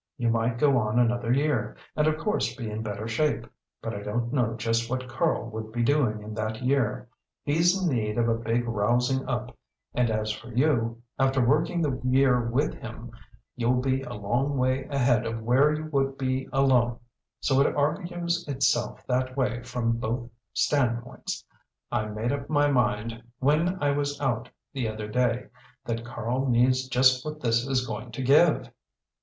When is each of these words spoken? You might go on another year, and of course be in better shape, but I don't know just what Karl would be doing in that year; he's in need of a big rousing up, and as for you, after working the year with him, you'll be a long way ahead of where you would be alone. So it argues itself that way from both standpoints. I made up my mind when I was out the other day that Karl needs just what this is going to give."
You 0.17 0.29
might 0.31 0.57
go 0.57 0.77
on 0.79 0.97
another 0.97 1.31
year, 1.31 1.77
and 1.95 2.07
of 2.07 2.17
course 2.17 2.55
be 2.55 2.71
in 2.71 2.81
better 2.81 3.07
shape, 3.07 3.45
but 3.83 3.93
I 3.93 4.01
don't 4.01 4.33
know 4.33 4.55
just 4.55 4.89
what 4.89 5.07
Karl 5.07 5.47
would 5.51 5.71
be 5.71 5.83
doing 5.83 6.23
in 6.23 6.33
that 6.33 6.63
year; 6.63 7.07
he's 7.43 7.79
in 7.79 7.87
need 7.95 8.17
of 8.17 8.27
a 8.27 8.33
big 8.33 8.67
rousing 8.67 9.27
up, 9.29 9.55
and 9.93 10.09
as 10.09 10.31
for 10.31 10.47
you, 10.49 10.99
after 11.19 11.39
working 11.39 11.83
the 11.83 12.01
year 12.03 12.41
with 12.41 12.73
him, 12.73 13.11
you'll 13.55 13.79
be 13.79 14.01
a 14.01 14.15
long 14.15 14.57
way 14.57 14.85
ahead 14.85 15.27
of 15.27 15.43
where 15.43 15.71
you 15.71 15.85
would 15.91 16.17
be 16.17 16.49
alone. 16.51 16.97
So 17.41 17.61
it 17.61 17.75
argues 17.75 18.47
itself 18.47 19.05
that 19.05 19.37
way 19.37 19.61
from 19.61 19.97
both 19.97 20.31
standpoints. 20.51 21.45
I 21.91 22.05
made 22.07 22.31
up 22.31 22.49
my 22.49 22.67
mind 22.71 23.21
when 23.37 23.77
I 23.83 23.91
was 23.91 24.19
out 24.19 24.49
the 24.73 24.87
other 24.87 25.07
day 25.07 25.49
that 25.85 26.03
Karl 26.03 26.47
needs 26.49 26.87
just 26.87 27.23
what 27.23 27.39
this 27.39 27.67
is 27.67 27.85
going 27.85 28.09
to 28.13 28.23
give." 28.23 28.71